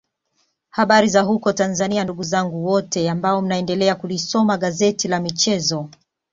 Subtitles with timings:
[0.69, 5.89] Habari za huko Tanzania ndugu zangu wote ambao mnaendelea kulisoma gazeti la michezo